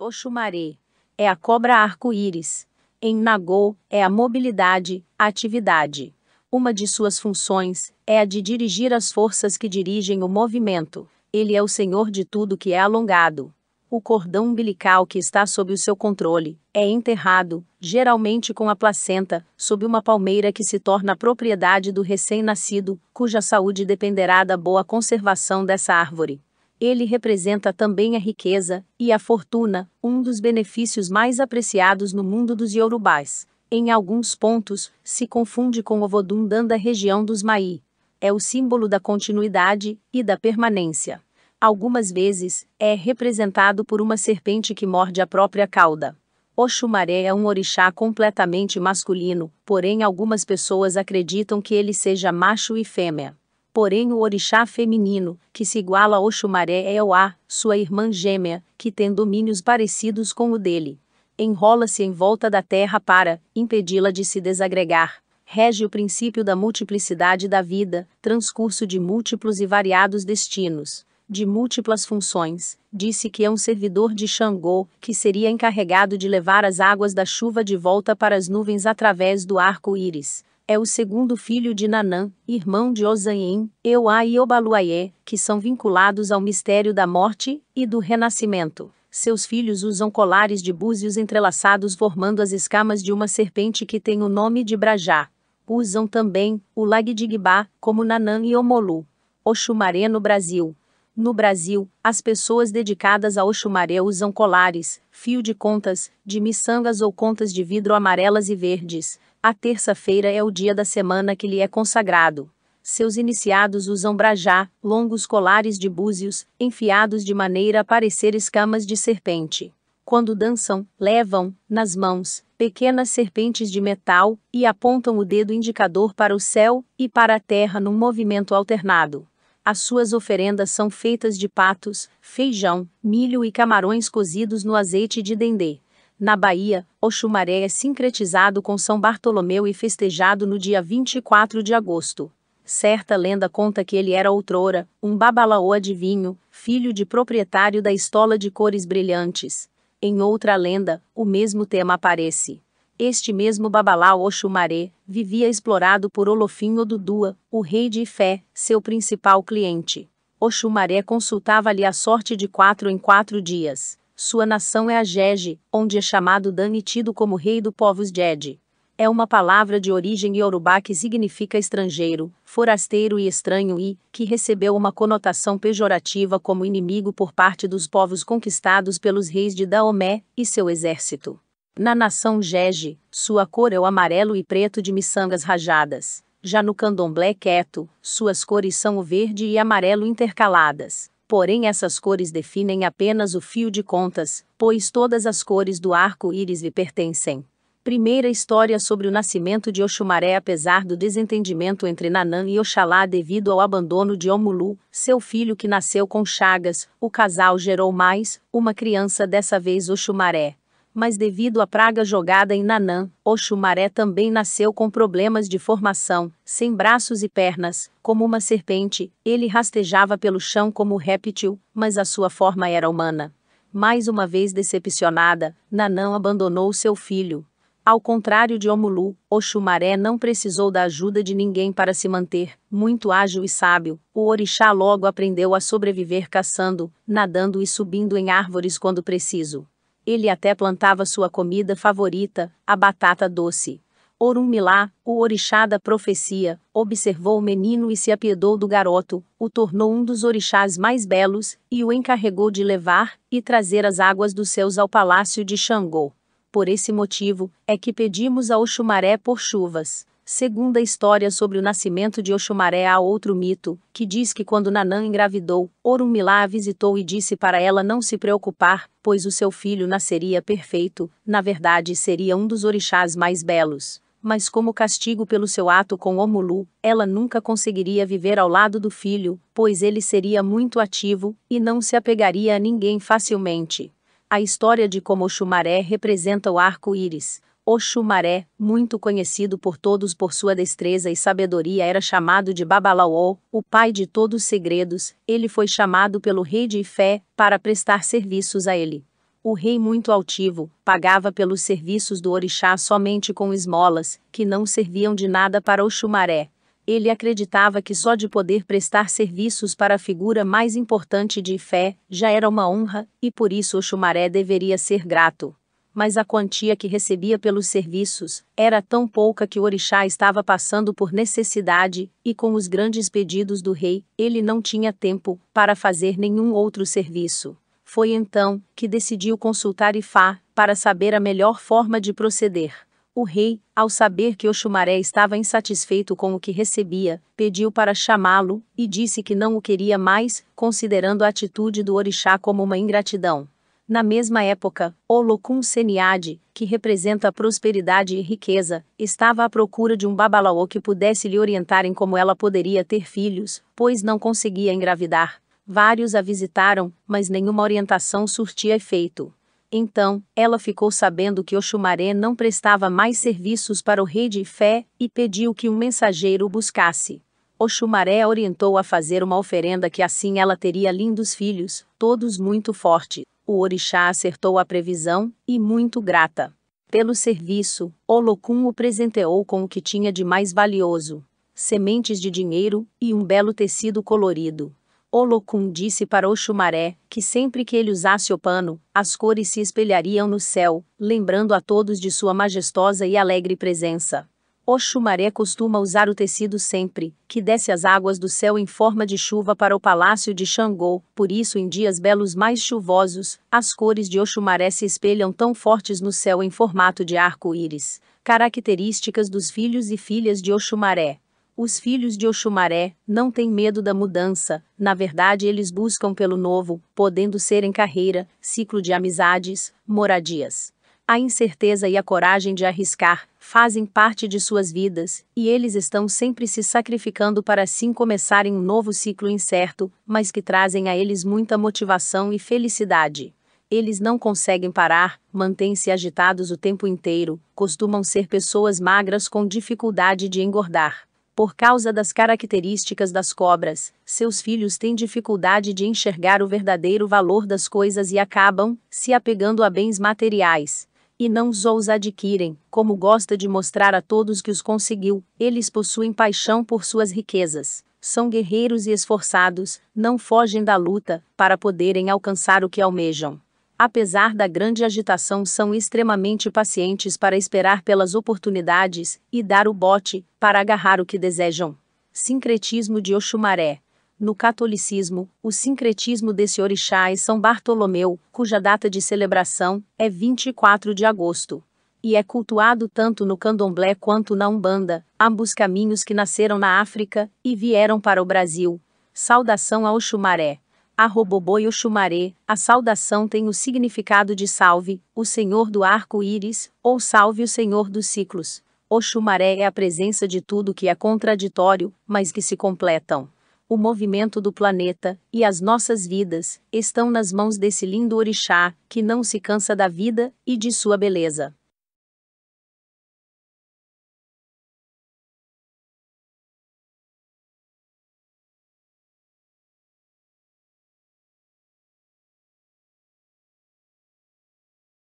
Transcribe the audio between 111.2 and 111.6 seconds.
que lhe